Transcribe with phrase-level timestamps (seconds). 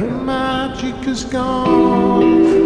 [0.00, 2.59] The magic is gone.